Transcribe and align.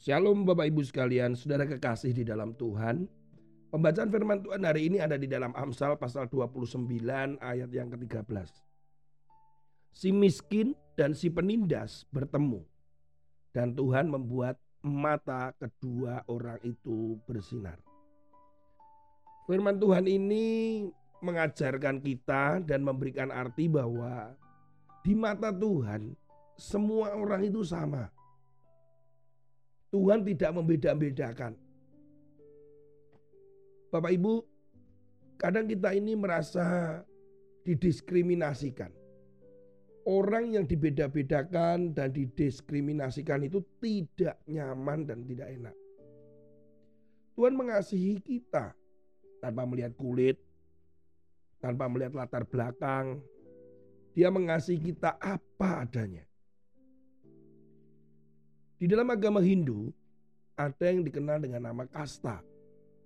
Shalom 0.00 0.48
Bapak 0.48 0.64
Ibu 0.72 0.80
sekalian, 0.80 1.36
saudara 1.36 1.68
kekasih 1.68 2.16
di 2.16 2.24
dalam 2.24 2.56
Tuhan. 2.56 3.04
Pembacaan 3.68 4.08
firman 4.08 4.40
Tuhan 4.40 4.64
hari 4.64 4.88
ini 4.88 4.96
ada 4.96 5.20
di 5.20 5.28
dalam 5.28 5.52
Amsal 5.52 6.00
pasal 6.00 6.24
29 6.24 6.88
ayat 7.36 7.68
yang 7.68 7.92
ke-13. 7.92 8.48
Si 9.92 10.08
miskin 10.08 10.72
dan 10.96 11.12
si 11.12 11.28
penindas 11.28 12.08
bertemu. 12.08 12.64
Dan 13.52 13.76
Tuhan 13.76 14.08
membuat 14.08 14.56
mata 14.80 15.52
kedua 15.60 16.24
orang 16.32 16.56
itu 16.64 17.20
bersinar. 17.28 17.76
Firman 19.44 19.76
Tuhan 19.76 20.08
ini 20.08 20.88
mengajarkan 21.20 22.00
kita 22.00 22.64
dan 22.64 22.88
memberikan 22.88 23.28
arti 23.28 23.68
bahwa 23.68 24.32
di 25.04 25.12
mata 25.12 25.52
Tuhan 25.52 26.16
semua 26.56 27.12
orang 27.12 27.44
itu 27.44 27.60
sama 27.60 28.08
Tuhan 29.90 30.22
tidak 30.22 30.50
membeda-bedakan. 30.54 31.58
Bapak 33.90 34.14
Ibu, 34.14 34.34
kadang 35.34 35.66
kita 35.66 35.90
ini 35.98 36.14
merasa 36.14 37.02
didiskriminasikan. 37.66 38.94
Orang 40.06 40.54
yang 40.54 40.64
dibeda-bedakan 40.64 41.92
dan 41.92 42.14
didiskriminasikan 42.14 43.44
itu 43.44 43.60
tidak 43.82 44.38
nyaman 44.46 45.04
dan 45.04 45.26
tidak 45.26 45.48
enak. 45.50 45.76
Tuhan 47.34 47.54
mengasihi 47.58 48.22
kita 48.22 48.72
tanpa 49.42 49.66
melihat 49.66 49.92
kulit, 49.98 50.38
tanpa 51.58 51.90
melihat 51.90 52.14
latar 52.14 52.46
belakang. 52.46 53.18
Dia 54.14 54.30
mengasihi 54.30 54.94
kita 54.94 55.18
apa 55.18 55.84
adanya. 55.86 56.29
Di 58.80 58.88
dalam 58.88 59.12
agama 59.12 59.44
Hindu 59.44 59.92
ada 60.56 60.88
yang 60.88 61.04
dikenal 61.04 61.44
dengan 61.44 61.68
nama 61.68 61.84
kasta 61.84 62.40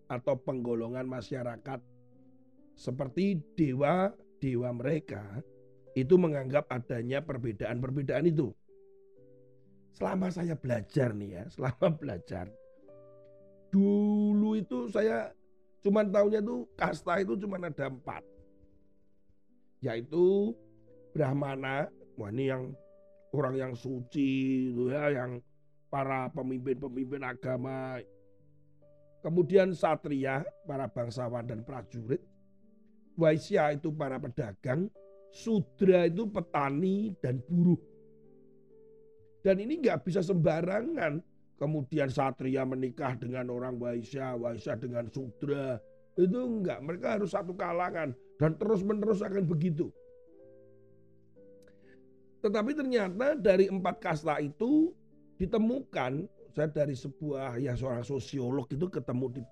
atau 0.06 0.38
penggolongan 0.38 1.02
masyarakat 1.02 1.82
seperti 2.78 3.42
dewa-dewa 3.58 4.70
mereka 4.70 5.42
itu 5.98 6.14
menganggap 6.14 6.70
adanya 6.70 7.26
perbedaan-perbedaan 7.26 8.30
itu. 8.30 8.54
Selama 9.98 10.30
saya 10.30 10.54
belajar 10.54 11.10
nih 11.10 11.42
ya, 11.42 11.44
selama 11.50 11.90
belajar. 12.06 12.46
Dulu 13.74 14.54
itu 14.54 14.86
saya 14.94 15.34
cuma 15.82 16.06
tahunya 16.06 16.38
tuh 16.38 16.70
kasta 16.78 17.18
itu 17.18 17.34
cuma 17.34 17.58
ada 17.58 17.90
empat. 17.90 18.22
Yaitu 19.82 20.54
Brahmana, 21.10 21.90
wah 22.14 22.30
ini 22.30 22.46
yang 22.46 22.70
orang 23.34 23.58
yang 23.58 23.72
suci 23.74 24.70
itu 24.70 24.94
ya, 24.94 25.10
yang 25.10 25.42
para 25.94 26.26
pemimpin-pemimpin 26.34 27.22
agama, 27.22 28.02
kemudian 29.22 29.70
satria, 29.70 30.42
para 30.66 30.90
bangsawan 30.90 31.46
dan 31.46 31.62
prajurit, 31.62 32.18
Waisya 33.14 33.78
itu 33.78 33.94
para 33.94 34.18
pedagang, 34.18 34.90
Sudra 35.30 36.10
itu 36.10 36.26
petani 36.26 37.14
dan 37.22 37.38
buruh. 37.46 37.78
Dan 39.46 39.62
ini 39.62 39.78
nggak 39.82 40.02
bisa 40.02 40.18
sembarangan. 40.18 41.22
Kemudian 41.54 42.10
satria 42.10 42.66
menikah 42.66 43.14
dengan 43.14 43.54
orang 43.54 43.78
Waisya, 43.78 44.34
Waisya 44.34 44.74
dengan 44.74 45.06
Sudra. 45.14 45.78
Itu 46.18 46.58
enggak, 46.58 46.82
mereka 46.82 47.18
harus 47.18 47.30
satu 47.34 47.54
kalangan. 47.54 48.10
Dan 48.38 48.58
terus 48.58 48.82
menerus 48.82 49.22
akan 49.22 49.46
begitu. 49.46 49.94
Tetapi 52.42 52.74
ternyata 52.74 53.38
dari 53.38 53.70
empat 53.70 54.02
kasta 54.02 54.42
itu 54.42 54.83
ditemukan 55.38 56.28
saya 56.54 56.70
dari 56.70 56.94
sebuah 56.94 57.58
ya 57.58 57.74
seorang 57.74 58.06
sosiolog 58.06 58.70
itu 58.70 58.86
ketemu 58.86 59.40
di 59.40 59.42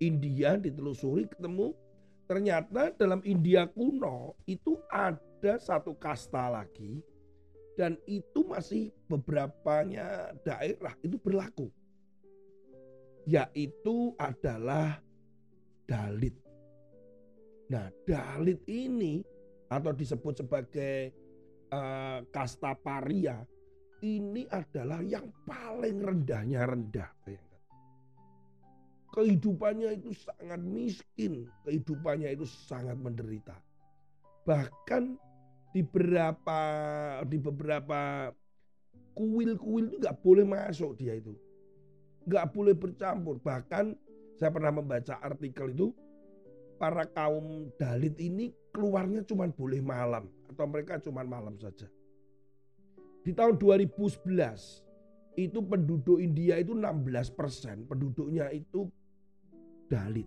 India 0.00 0.56
ditelusuri 0.56 1.28
ketemu 1.28 1.76
ternyata 2.24 2.90
dalam 2.96 3.20
India 3.28 3.68
kuno 3.68 4.32
itu 4.48 4.80
ada 4.88 5.60
satu 5.60 5.92
kasta 6.00 6.48
lagi 6.48 7.04
dan 7.76 8.00
itu 8.08 8.44
masih 8.48 8.92
beberapanya 9.08 10.32
daerah 10.44 10.96
itu 11.04 11.20
berlaku 11.20 11.68
yaitu 13.26 14.14
adalah 14.18 14.98
Dalit. 15.82 16.32
Nah, 17.68 17.90
Dalit 18.06 18.62
ini 18.70 19.20
atau 19.68 19.92
disebut 19.92 20.40
sebagai 20.40 21.12
uh, 21.74 22.22
kasta 22.30 22.72
paria 22.80 23.44
ini 24.02 24.50
adalah 24.50 24.98
yang 25.06 25.30
paling 25.46 26.02
rendahnya 26.02 26.66
rendah. 26.66 27.10
Kehidupannya 29.12 30.02
itu 30.02 30.10
sangat 30.18 30.60
miskin, 30.60 31.46
kehidupannya 31.62 32.34
itu 32.34 32.44
sangat 32.66 32.98
menderita. 32.98 33.54
Bahkan 34.42 35.14
di 35.72 35.80
beberapa 35.86 36.60
di 37.28 37.38
beberapa 37.38 38.32
kuil-kuil 39.14 39.92
itu 39.92 39.96
nggak 40.02 40.18
boleh 40.24 40.44
masuk 40.48 40.98
dia 40.98 41.14
itu, 41.14 41.36
nggak 42.26 42.50
boleh 42.50 42.74
bercampur. 42.74 43.38
Bahkan 43.38 43.94
saya 44.40 44.50
pernah 44.50 44.72
membaca 44.74 45.20
artikel 45.22 45.70
itu 45.70 45.92
para 46.80 47.06
kaum 47.14 47.70
Dalit 47.78 48.18
ini 48.18 48.50
keluarnya 48.74 49.22
cuma 49.22 49.46
boleh 49.46 49.78
malam 49.84 50.26
atau 50.50 50.64
mereka 50.66 50.98
cuma 50.98 51.22
malam 51.22 51.54
saja. 51.60 51.86
Di 53.22 53.30
tahun 53.30 53.58
2011 53.58 54.82
itu 55.38 55.58
penduduk 55.64 56.18
India 56.20 56.58
itu 56.60 56.74
16 56.76 57.32
persen 57.32 57.86
penduduknya 57.88 58.50
itu 58.52 58.90
Dalit. 59.88 60.24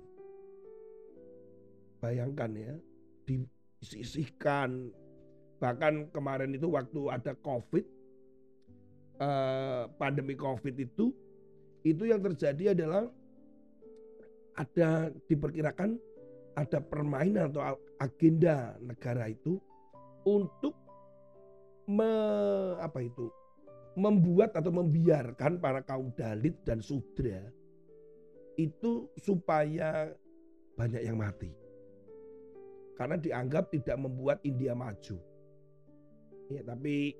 Bayangkan 1.97 2.53
ya, 2.53 2.73
disisihkan. 3.25 4.94
Bahkan 5.57 6.13
kemarin 6.13 6.53
itu 6.53 6.69
waktu 6.69 7.01
ada 7.09 7.34
COVID, 7.41 7.85
eh, 9.17 9.84
pandemi 9.97 10.38
COVID 10.38 10.75
itu, 10.78 11.09
itu 11.81 12.03
yang 12.05 12.22
terjadi 12.22 12.78
adalah 12.78 13.09
ada 14.53 15.09
diperkirakan 15.25 15.97
ada 16.55 16.79
permainan 16.79 17.51
atau 17.51 17.75
agenda 18.00 18.79
negara 18.79 19.28
itu 19.28 19.59
untuk 20.23 20.78
me, 21.85 22.12
apa 22.81 23.01
itu 23.06 23.29
membuat 23.96 24.51
atau 24.53 24.75
membiarkan 24.75 25.57
para 25.63 25.79
kaum 25.79 26.12
Dalit 26.13 26.59
dan 26.68 26.84
Sudra 26.84 27.40
itu 28.59 29.07
supaya 29.19 30.12
banyak 30.75 31.01
yang 31.03 31.19
mati. 31.19 31.51
Karena 32.96 33.19
dianggap 33.19 33.72
tidak 33.72 34.00
membuat 34.00 34.40
India 34.47 34.72
maju. 34.72 35.19
Ya, 36.47 36.62
tapi 36.63 37.16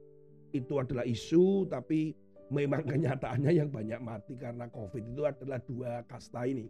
itu 0.56 0.74
adalah 0.80 1.03
isu, 1.03 1.68
tapi 1.68 2.16
memang 2.52 2.84
kenyataannya 2.92 3.52
yang 3.52 3.72
banyak 3.72 4.00
mati 4.00 4.40
karena 4.40 4.72
COVID 4.72 5.03
itu 5.03 5.24
adalah 5.28 5.59
dua 5.64 6.03
kasta 6.08 6.47
ini. 6.47 6.68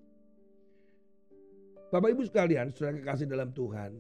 Bapak 1.94 2.18
Ibu 2.18 2.26
sekalian, 2.26 2.74
sudah 2.74 2.98
kekasih 2.98 3.30
dalam 3.30 3.54
Tuhan, 3.54 3.94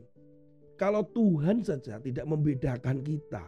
kalau 0.75 1.05
Tuhan 1.05 1.61
saja 1.61 2.01
tidak 2.01 2.25
membedakan 2.25 3.05
kita, 3.05 3.45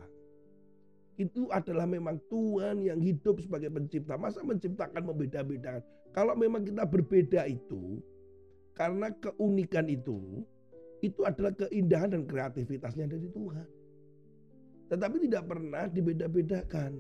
itu 1.18 1.50
adalah 1.50 1.90
memang 1.90 2.22
Tuhan 2.30 2.86
yang 2.86 3.02
hidup 3.02 3.42
sebagai 3.42 3.74
pencipta. 3.74 4.22
Masa 4.22 4.46
menciptakan 4.46 5.02
membeda-bedakan? 5.02 5.82
Kalau 6.14 6.38
memang 6.38 6.62
kita 6.62 6.86
berbeda 6.86 7.50
itu, 7.50 7.98
karena 8.78 9.10
keunikan 9.18 9.90
itu, 9.90 10.46
itu 11.02 11.26
adalah 11.26 11.54
keindahan 11.58 12.14
dan 12.14 12.24
kreativitasnya 12.30 13.10
dari 13.10 13.28
Tuhan. 13.34 13.68
Tetapi 14.94 15.18
tidak 15.26 15.44
pernah 15.50 15.90
dibeda-bedakan. 15.90 16.94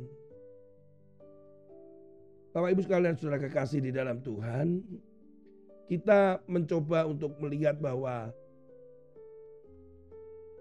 Bapak 2.58 2.70
Ibu 2.74 2.82
sekalian 2.90 3.14
saudara 3.22 3.38
kekasih 3.38 3.86
di 3.86 3.94
dalam 3.94 4.18
Tuhan, 4.26 4.82
kita 5.86 6.42
mencoba 6.50 7.06
untuk 7.06 7.38
melihat 7.38 7.78
bahwa 7.78 8.34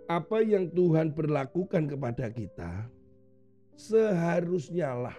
apa 0.07 0.39
yang 0.45 0.69
Tuhan 0.71 1.17
berlakukan 1.17 1.89
kepada 1.91 2.31
kita 2.31 2.87
seharusnya 3.77 4.91
lah, 4.97 5.17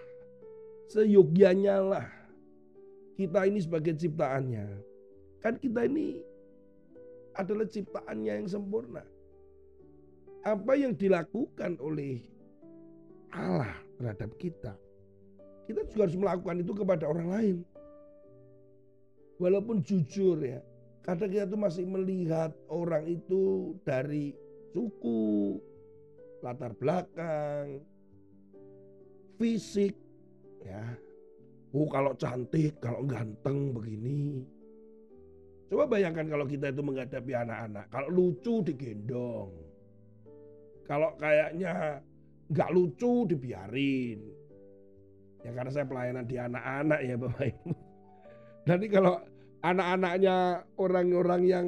seyogyanya 0.90 1.78
lah 1.80 2.08
kita 3.18 3.50
ini 3.50 3.60
sebagai 3.62 3.98
ciptaannya. 3.98 4.66
Kan 5.42 5.58
kita 5.58 5.90
ini 5.90 6.22
adalah 7.34 7.66
ciptaannya 7.66 8.34
yang 8.46 8.50
sempurna. 8.50 9.02
Apa 10.46 10.78
yang 10.78 10.94
dilakukan 10.94 11.82
oleh 11.82 12.22
Allah 13.34 13.74
terhadap 14.00 14.32
kita, 14.38 14.74
kita 15.66 15.84
juga 15.92 16.08
harus 16.08 16.18
melakukan 16.18 16.58
itu 16.62 16.74
kepada 16.78 17.10
orang 17.10 17.30
lain. 17.34 17.58
Walaupun 19.38 19.84
jujur 19.86 20.40
ya, 20.42 20.62
kadang 21.04 21.30
kita 21.30 21.46
tuh 21.46 21.60
masih 21.60 21.86
melihat 21.86 22.54
orang 22.72 23.06
itu 23.06 23.76
dari 23.86 24.34
suku, 24.72 25.58
latar 26.42 26.74
belakang, 26.78 27.82
fisik, 29.38 29.94
ya, 30.66 30.84
Oh 31.76 31.88
kalau 31.92 32.16
cantik, 32.16 32.80
kalau 32.80 33.04
ganteng 33.04 33.76
begini. 33.76 34.42
Coba 35.68 35.84
bayangkan 35.86 36.32
kalau 36.32 36.48
kita 36.48 36.72
itu 36.72 36.80
menghadapi 36.80 37.32
anak-anak. 37.36 37.86
Kalau 37.92 38.08
lucu 38.08 38.64
digendong. 38.64 39.52
Kalau 40.88 41.12
kayaknya 41.20 42.00
nggak 42.48 42.72
lucu 42.72 43.28
dibiarin. 43.28 44.20
Ya 45.44 45.52
karena 45.52 45.72
saya 45.76 45.86
pelayanan 45.86 46.24
di 46.24 46.40
anak-anak 46.40 47.00
ya 47.04 47.16
Bapak 47.20 47.46
Ibu. 47.52 47.70
Nanti 48.68 48.86
kalau 48.88 49.16
anak-anaknya 49.62 50.38
orang-orang 50.80 51.42
yang 51.44 51.68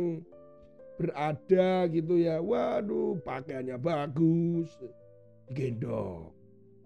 berada 0.95 1.88
gitu 1.92 2.18
ya, 2.18 2.39
waduh 2.39 3.19
pakaiannya 3.24 3.75
bagus, 3.77 4.71
gendong. 5.51 6.31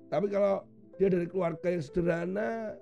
Tapi 0.10 0.30
kalau 0.34 0.66
dia 0.98 1.08
dari 1.10 1.26
keluarga 1.26 1.68
yang 1.74 1.84
sederhana, 1.84 2.78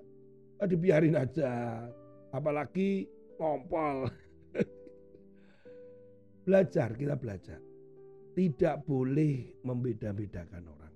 ah, 0.60 0.68
dibiarin 0.68 1.16
aja. 1.16 1.86
Apalagi 2.32 3.08
ngompol. 3.40 4.08
belajar, 6.46 6.92
kita 6.96 7.16
belajar. 7.16 7.60
Tidak 8.32 8.76
boleh 8.88 9.60
membeda-bedakan 9.60 10.64
orang. 10.64 10.94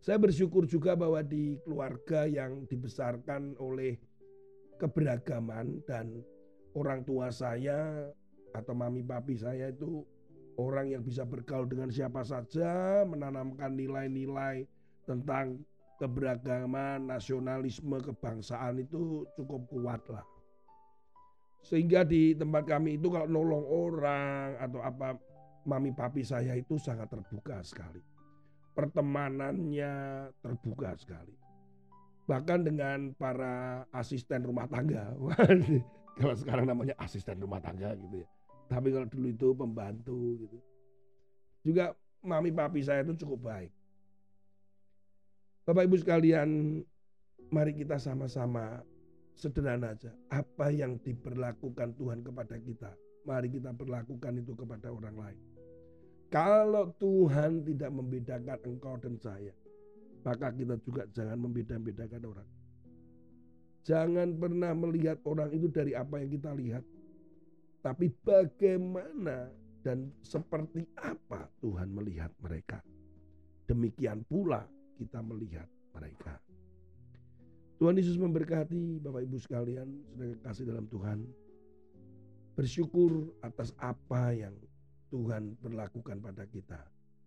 Saya 0.00 0.22
bersyukur 0.22 0.64
juga 0.70 0.94
bahwa 0.94 1.20
di 1.20 1.58
keluarga 1.66 2.24
yang 2.30 2.64
dibesarkan 2.70 3.58
oleh 3.58 3.98
keberagaman 4.78 5.82
dan 5.82 6.22
orang 6.76 7.02
tua 7.02 7.32
saya 7.32 8.06
atau 8.54 8.72
mami 8.76 9.02
papi 9.02 9.34
saya 9.36 9.72
itu 9.72 10.04
orang 10.56 10.92
yang 10.92 11.02
bisa 11.04 11.24
bergaul 11.24 11.68
dengan 11.68 11.92
siapa 11.92 12.24
saja, 12.24 13.04
menanamkan 13.04 13.76
nilai-nilai 13.76 14.64
tentang 15.04 15.60
keberagaman, 15.96 17.08
nasionalisme, 17.08 17.98
kebangsaan 18.04 18.80
itu 18.84 19.24
cukup 19.36 19.64
kuat 19.68 20.02
lah. 20.12 20.24
Sehingga 21.66 22.06
di 22.06 22.36
tempat 22.36 22.68
kami 22.68 23.00
itu 23.00 23.10
kalau 23.10 23.26
nolong 23.26 23.66
orang 23.66 24.54
atau 24.60 24.80
apa, 24.84 25.18
mami 25.66 25.90
papi 25.90 26.22
saya 26.22 26.54
itu 26.54 26.78
sangat 26.78 27.10
terbuka 27.10 27.58
sekali. 27.66 27.98
Pertemanannya 28.76 29.92
terbuka 30.38 30.94
sekali. 30.94 31.34
Bahkan 32.30 32.60
dengan 32.66 33.10
para 33.18 33.82
asisten 33.90 34.46
rumah 34.46 34.70
tangga. 34.70 35.10
kalau 36.18 36.34
sekarang 36.38 36.70
namanya 36.70 36.94
asisten 37.02 37.42
rumah 37.42 37.58
tangga 37.58 37.98
gitu 37.98 38.22
ya. 38.22 38.28
Tapi 38.66 38.88
kalau 38.94 39.06
dulu 39.10 39.26
itu 39.30 39.48
pembantu 39.54 40.20
gitu. 40.38 40.58
Juga 41.66 41.94
mami 42.22 42.54
papi 42.54 42.82
saya 42.82 43.02
itu 43.02 43.26
cukup 43.26 43.50
baik. 43.50 43.70
Bapak 45.66 45.82
Ibu 45.90 45.98
sekalian, 45.98 46.78
mari 47.50 47.74
kita 47.74 47.98
sama-sama 47.98 48.86
sederhana 49.34 49.98
aja. 49.98 50.14
Apa 50.30 50.70
yang 50.70 50.94
diperlakukan 51.02 51.98
Tuhan 51.98 52.22
kepada 52.22 52.54
kita, 52.62 52.94
mari 53.26 53.50
kita 53.50 53.74
perlakukan 53.74 54.38
itu 54.38 54.54
kepada 54.54 54.94
orang 54.94 55.18
lain. 55.18 55.42
Kalau 56.30 56.94
Tuhan 57.02 57.66
tidak 57.66 57.90
membedakan 57.90 58.58
engkau 58.62 58.94
dan 59.02 59.18
saya, 59.18 59.50
maka 60.22 60.54
kita 60.54 60.78
juga 60.86 61.02
jangan 61.10 61.34
membeda-bedakan 61.34 62.22
orang. 62.30 62.48
Jangan 63.82 64.38
pernah 64.38 64.70
melihat 64.70 65.18
orang 65.26 65.50
itu 65.50 65.66
dari 65.66 65.98
apa 65.98 66.22
yang 66.22 66.30
kita 66.30 66.50
lihat. 66.54 66.84
Tapi 67.82 68.14
bagaimana 68.22 69.50
dan 69.82 70.14
seperti 70.22 70.86
apa 70.94 71.50
Tuhan 71.58 71.90
melihat 71.90 72.30
mereka. 72.38 72.78
Demikian 73.66 74.22
pula 74.30 74.62
kita 74.96 75.20
melihat 75.20 75.68
mereka. 75.94 76.40
Tuhan 77.76 78.00
Yesus 78.00 78.16
memberkati 78.16 79.04
Bapak 79.04 79.20
Ibu 79.28 79.36
sekalian, 79.36 79.88
sudah 80.16 80.28
kasih 80.48 80.64
dalam 80.64 80.88
Tuhan. 80.88 81.28
Bersyukur 82.56 83.36
atas 83.44 83.76
apa 83.76 84.32
yang 84.32 84.56
Tuhan 85.12 85.60
berlakukan 85.60 86.24
pada 86.24 86.48
kita. 86.48 86.80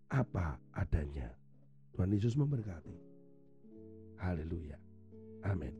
Apa 0.10 0.57
adanya. 0.74 1.30
Tuhan 1.94 2.10
Yesus 2.10 2.33
memberkati. 2.33 2.98
Haleluya. 4.18 4.77
Amin. 5.45 5.74